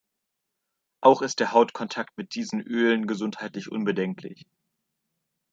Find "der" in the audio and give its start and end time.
1.39-1.51